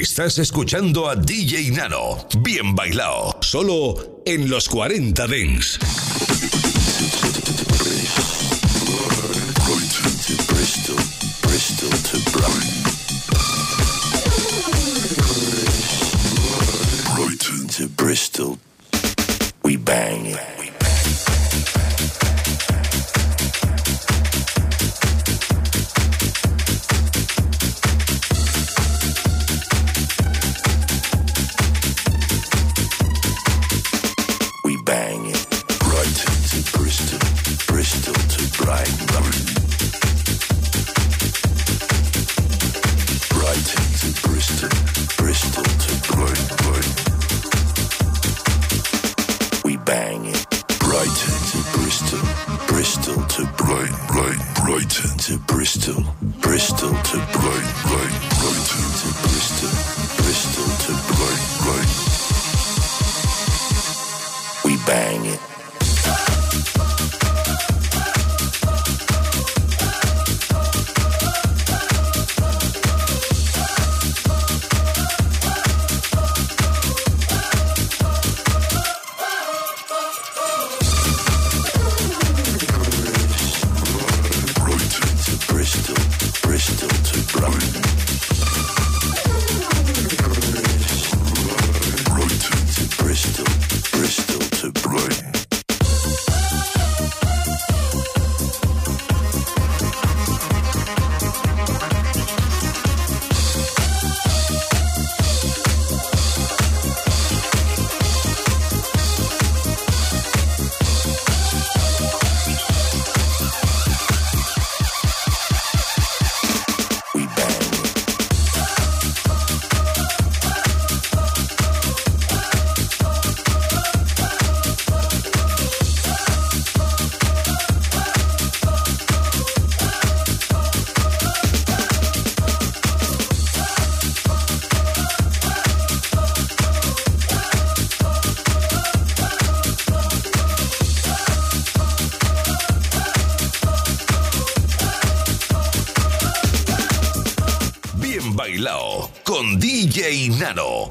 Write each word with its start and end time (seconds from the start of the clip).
Estás 0.00 0.38
escuchando 0.38 1.08
a 1.08 1.16
DJ 1.16 1.70
Nano. 1.72 2.26
Bien 2.40 2.74
bailado. 2.74 3.36
Solo 3.40 4.22
en 4.24 4.48
los 4.48 4.68
40 4.68 5.26
Dens. 5.26 5.78
Brighton 9.66 10.12
to 10.26 10.34
Bristol, 10.52 10.96
Bristol 11.42 11.90
to 11.90 12.18
Brighton. 12.30 12.82
Brighton 17.14 17.68
to 17.68 17.88
Bristol, 17.88 18.58
we 19.62 19.76
bang 19.76 20.36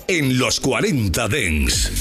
en 0.08 0.38
los 0.38 0.60
40 0.60 1.28
Dens. 1.28 2.01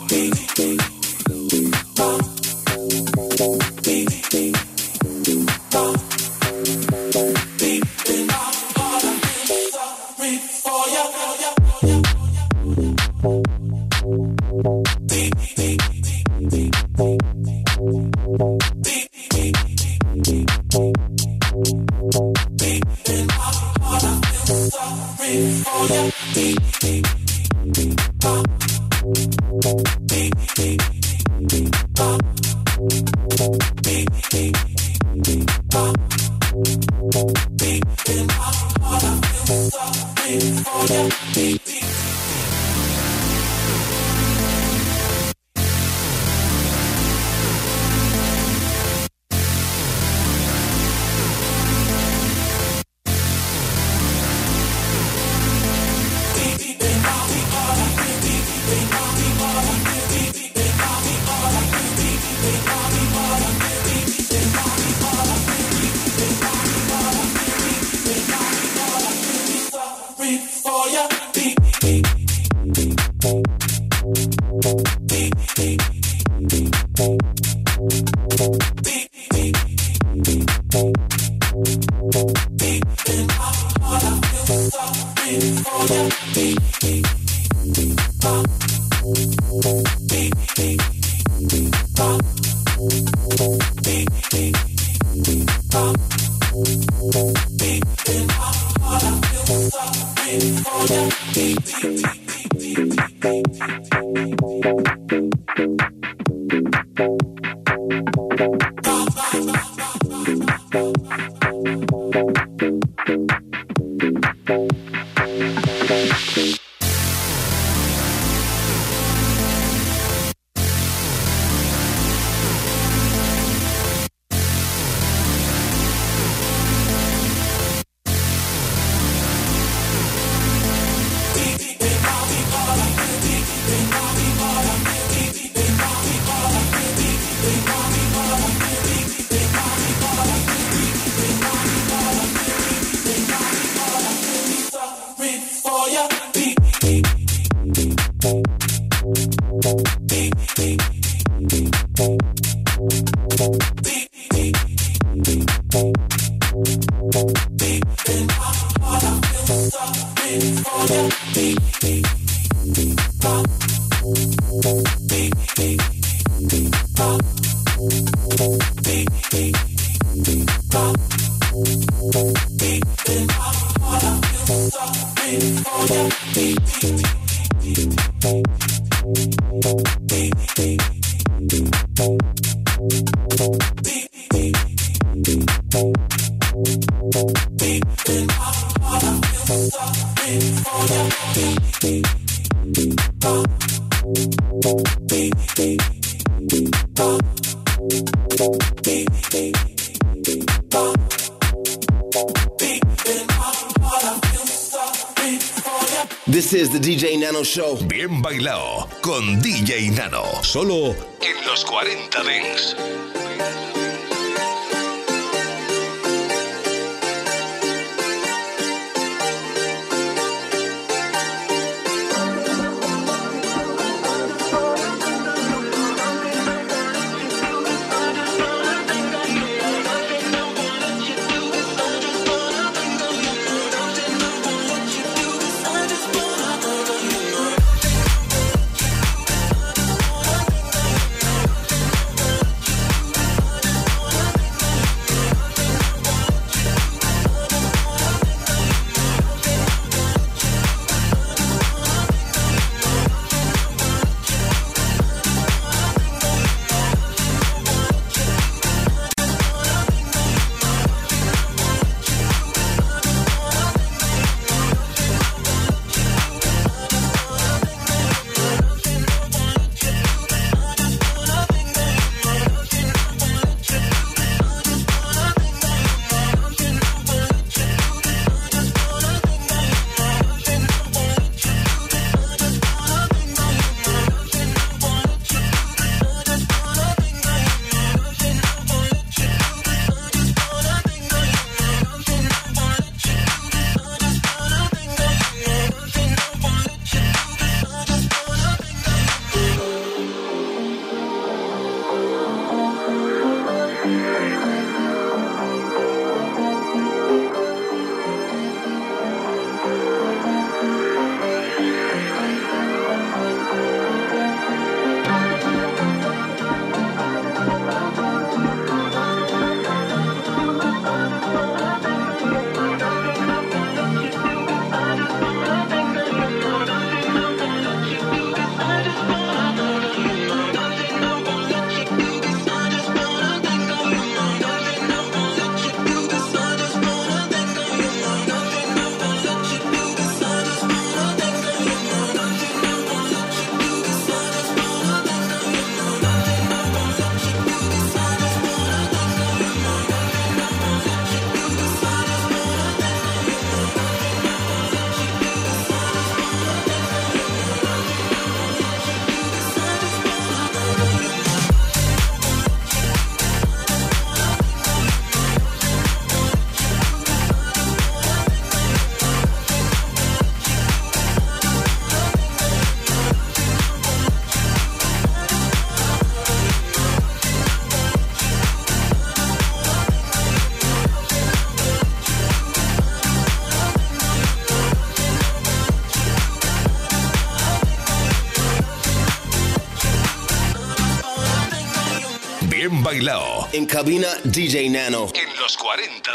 En 393.53 393.65
cabina, 393.65 394.07
DJ 394.23 394.69
Nano. 394.69 395.09
En 395.13 395.37
los 395.37 395.57
40 395.57 396.11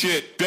shit. 0.00 0.39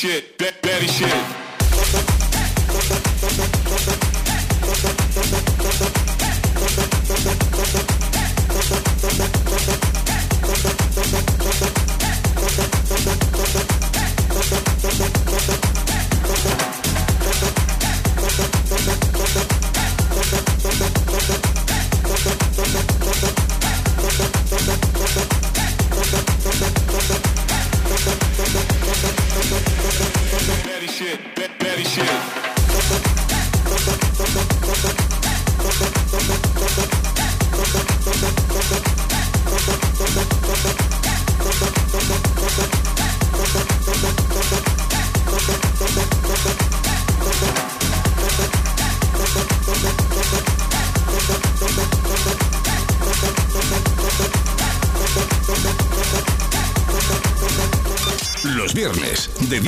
shit, 0.00 0.38
ba- 0.38 0.54
baddie 0.62 0.88
shit. 0.88 1.39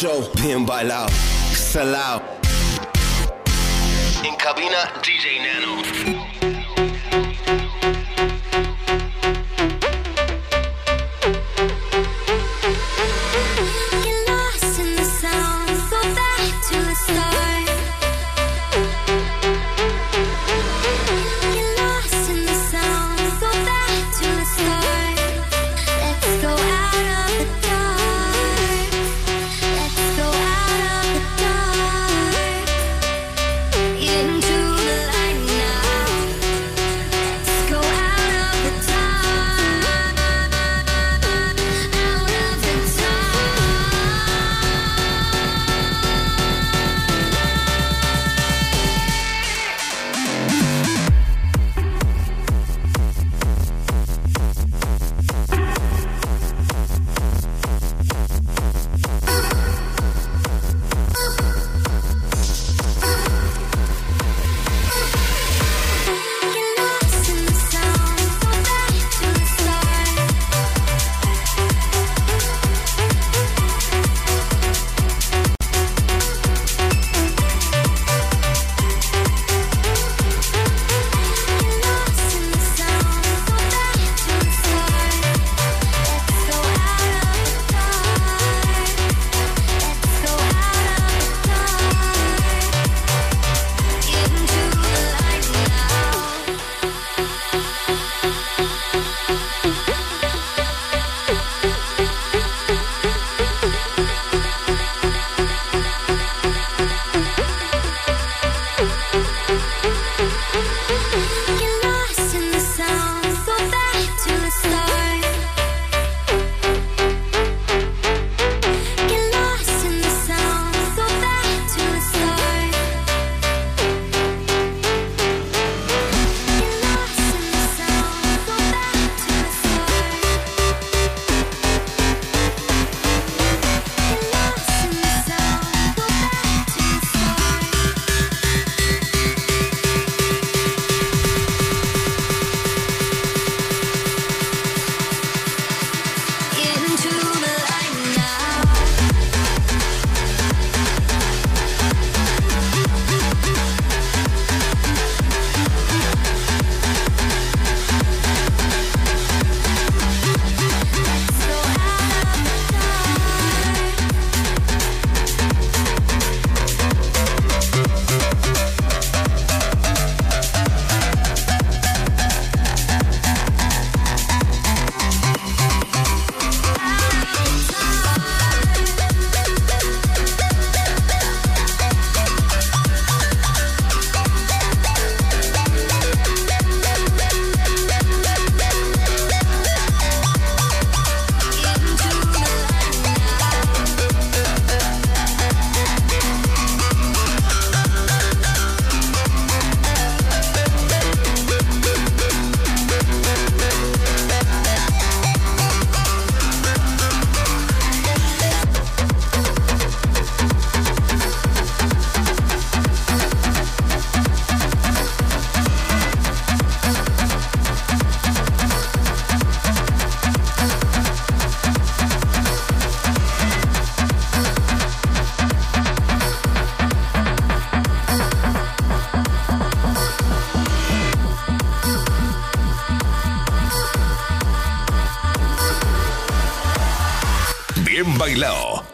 Show, 0.00 0.30
bien 0.44 0.64
bailado, 0.64 1.08
salado. 1.52 2.22
En 4.22 4.36
cabina, 4.36 4.92
DJ 5.02 5.40
Nano. 5.40 6.17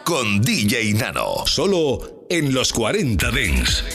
Con 0.03 0.41
DJ 0.41 0.95
Nano. 0.95 1.45
Solo 1.45 2.25
en 2.31 2.51
los 2.51 2.73
40 2.73 3.29
Dents. 3.29 3.94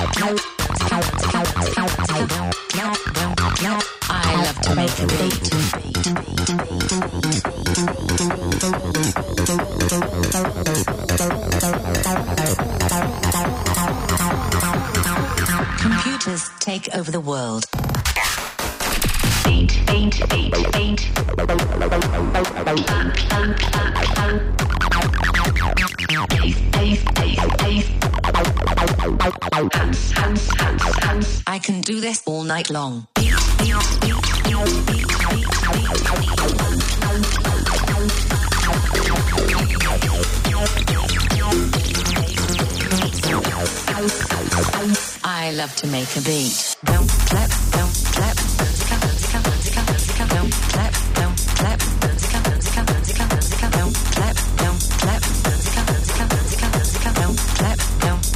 boom. 0.00 0.38
I 4.12 4.34
love 4.44 4.60
to 4.62 4.74
make 4.74 4.98
a 4.98 5.06
beat, 5.06 6.39
take 16.70 16.94
over 16.94 17.10
the 17.10 17.18
world. 17.18 17.64
Eight, 19.44 19.72
eight, 19.90 20.22
eight, 20.32 20.54
eight. 20.76 21.00
Clap, 29.18 29.40
clap, 29.40 30.78
clap, 30.78 31.24
I 31.48 31.58
can 31.58 31.80
do 31.80 32.00
this 32.00 32.22
all 32.24 32.44
night 32.44 32.70
long. 32.70 33.08
I 45.42 45.52
love 45.52 45.74
to 45.76 45.86
make 45.86 46.14
a 46.18 46.20
beat. 46.20 46.76
Don't 46.84 47.08
clap, 47.08 47.48
don't 47.72 47.94
clap, 48.12 48.36
don't 48.36 48.76
don't 48.92 49.48
don't 50.28 50.36
don't 50.36 50.50
don't 51.14 51.40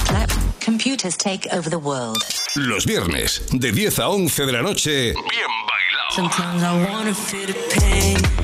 don't. 0.08 0.60
Computers 0.60 1.16
take 1.18 1.46
over 1.52 1.68
the 1.68 1.78
world. 1.78 2.24
Los 2.56 2.86
viernes, 2.86 3.42
de 3.52 3.70
10 3.70 3.98
a 3.98 4.08
11 4.08 4.46
de 4.46 4.52
la 4.52 4.62
noche, 4.62 5.12
bien 5.12 5.50
bailado. 5.68 6.10
Sometimes 6.10 6.62
I 6.62 6.86
wanna 6.86 7.14
feel 7.14 7.46
the 7.48 7.52
pain. 7.78 8.43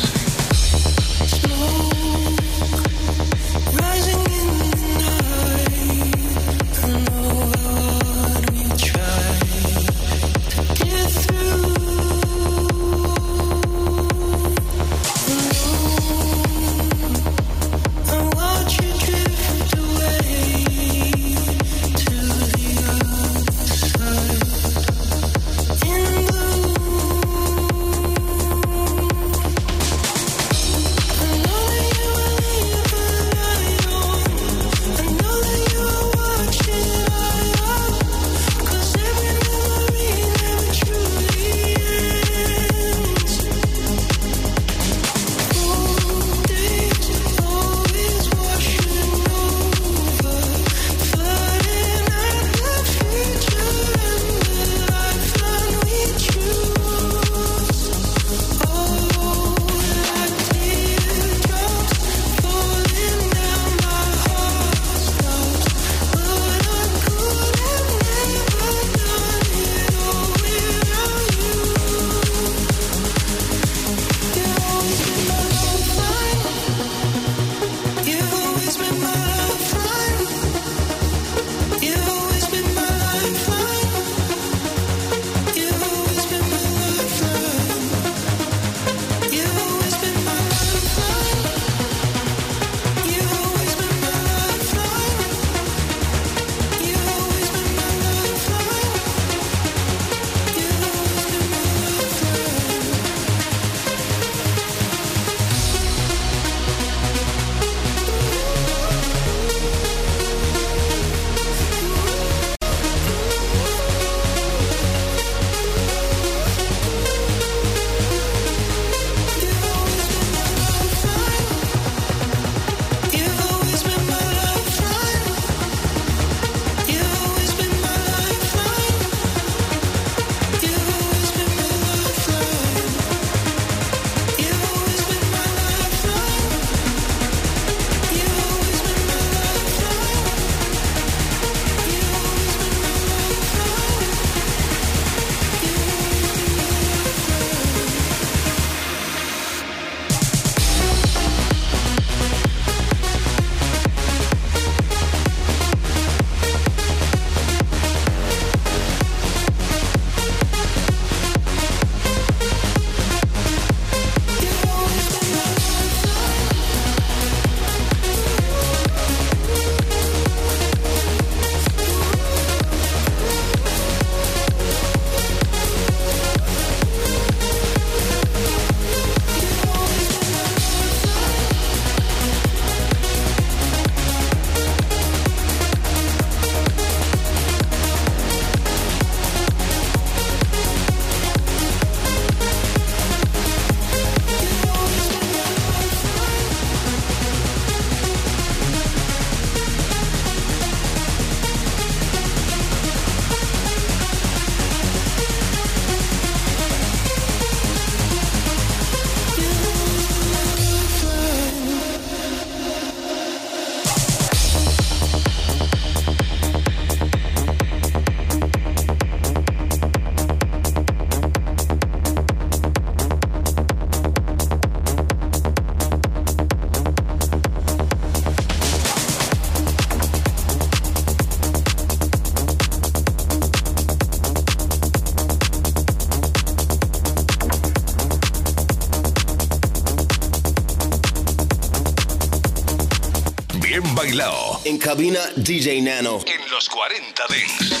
cabina 244.81 245.19
DJ 245.35 245.81
Nano. 245.81 246.21
En 246.25 246.49
los 246.49 246.67
40 246.67 247.23
Dents. 247.29 247.80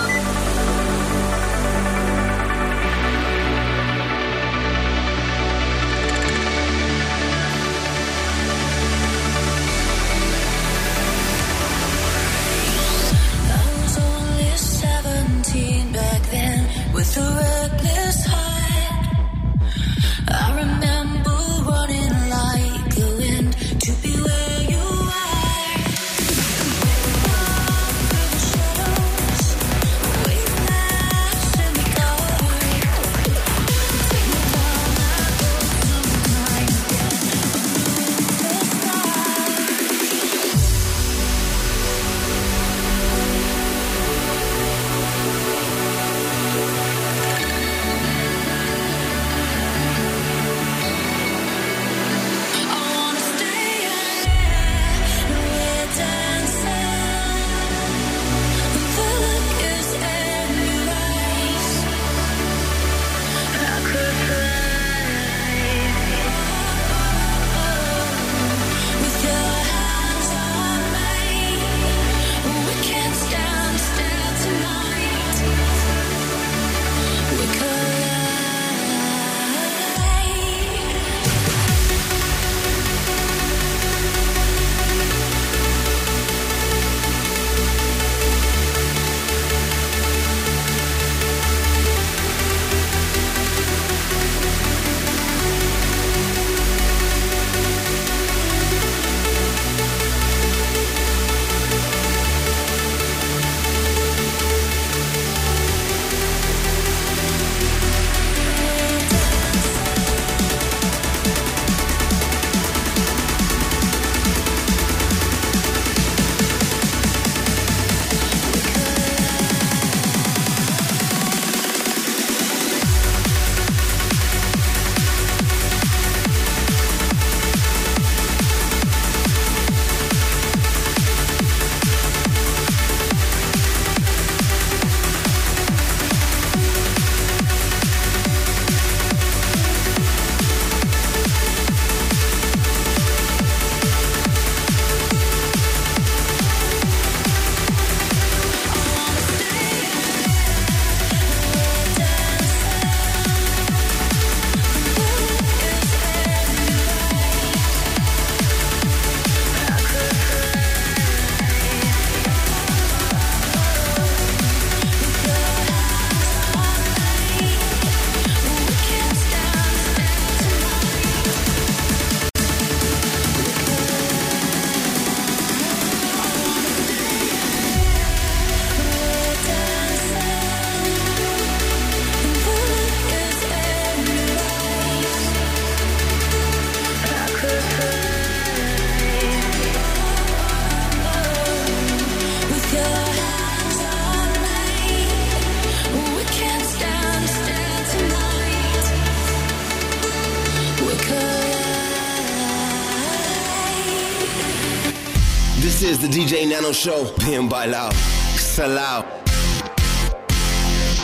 DJ 206.31 206.47
Nano 206.47 206.71
Show, 206.71 207.13
bien 207.25 207.49
bailado, 207.49 207.91
salao. 208.37 209.03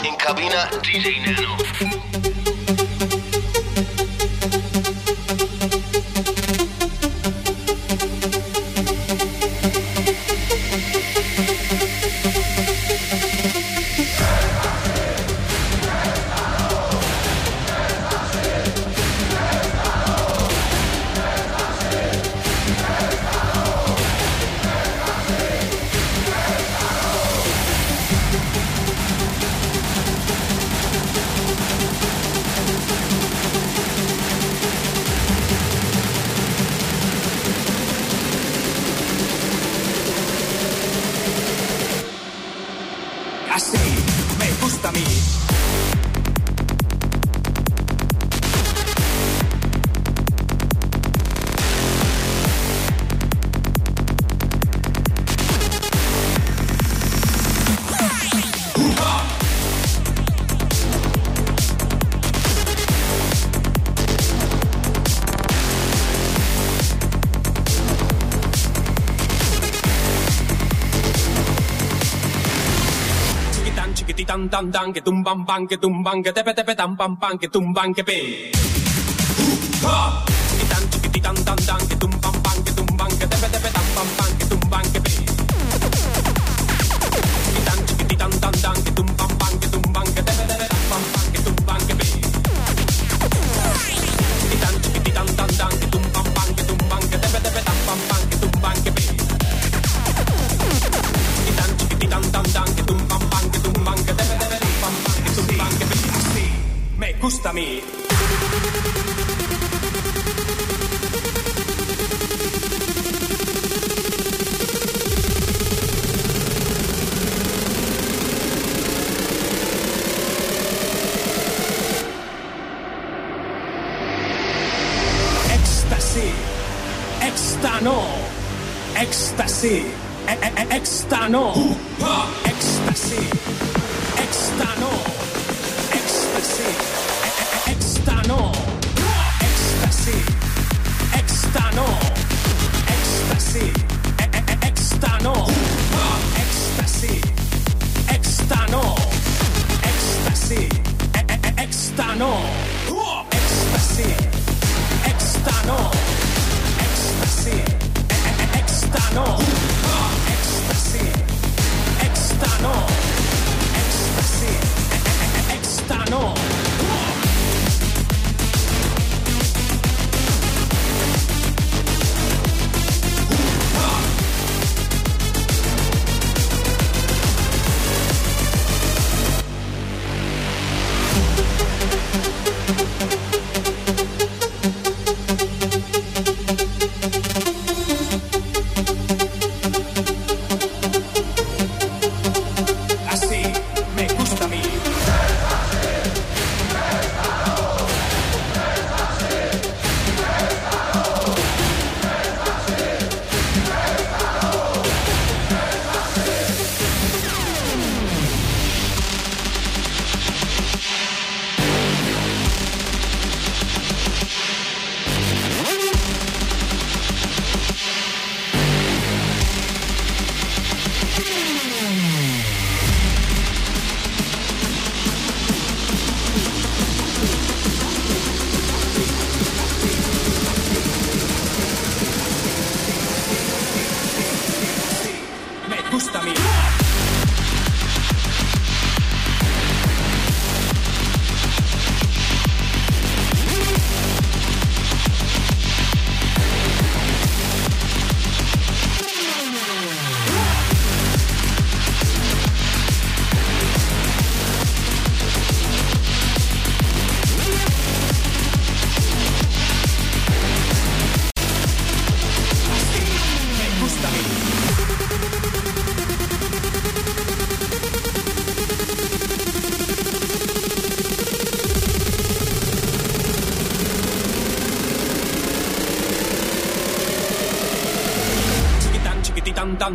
En 0.02 0.16
cabina, 0.16 0.70
DJ 0.82 1.20
Nano. 1.20 2.27
tan 73.88 73.94
chiquiti 73.96 74.24
tan 74.24 74.48
tan 74.52 74.70
tan 74.72 74.92
que 74.92 75.00
tumban 75.00 75.46
pan 75.48 75.66
que 75.66 75.76
tumban 75.76 76.22
que 76.22 76.32
tepe 76.32 76.52
tepe 76.52 76.74
tan 76.74 76.96
pan 76.96 77.16
pan 77.16 77.38
que 77.38 77.48
tumban 77.48 77.94
que 77.94 78.02
pe. 78.04 78.18
Uh, 79.82 79.88
ha! 79.88 80.37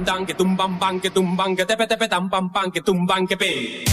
dan 0.02 0.26
que 0.26 0.34
tumban, 0.34 0.80
ban, 0.80 1.00
que 1.00 1.10
tumban, 1.12 1.56
que 1.56 1.66
tepe, 1.66 1.86
tepe, 1.86 2.08
tan, 2.08 2.30
pan, 2.30 2.72
que 2.72 2.82
tumban, 2.82 3.28
que 3.28 3.38
pe. 3.38 3.93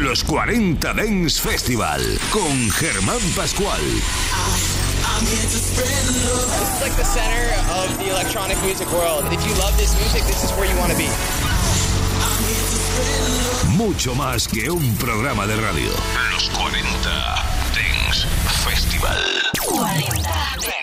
Los 0.00 0.22
40 0.22 0.94
Dance 0.94 1.40
Festival, 1.40 2.00
con 2.30 2.70
Germán 2.70 3.18
Pascual. 3.34 3.80
It's 5.20 6.80
like 6.80 6.94
the 6.96 7.04
center 7.04 7.52
of 7.82 7.98
the 7.98 8.08
electronic 8.10 8.56
music 8.62 8.90
world. 8.92 9.24
If 9.32 9.44
you 9.44 9.54
love 9.54 9.76
this 9.76 9.94
music, 9.98 10.22
this 10.24 10.44
is 10.44 10.52
where 10.52 10.70
you 10.70 10.76
want 10.78 10.92
to 10.92 10.98
be. 10.98 11.08
Mucho 13.76 14.14
más 14.14 14.46
que 14.46 14.70
un 14.70 14.96
programa 14.96 15.46
de 15.46 15.56
radio. 15.56 15.90
Los 16.32 16.48
40 16.50 16.78
Dance 17.74 18.26
Festival. 18.64 19.18
40 19.66 20.06
Dents. 20.60 20.77